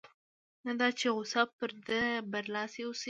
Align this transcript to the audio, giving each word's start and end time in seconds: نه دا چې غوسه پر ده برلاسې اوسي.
نه 0.65 0.73
دا 0.79 0.87
چې 0.99 1.07
غوسه 1.15 1.41
پر 1.57 1.71
ده 1.87 2.01
برلاسې 2.31 2.81
اوسي. 2.85 2.99